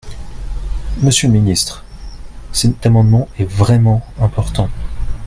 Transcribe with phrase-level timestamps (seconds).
[1.03, 1.85] Monsieur le ministre,
[2.53, 4.67] cet amendement est vraiment important.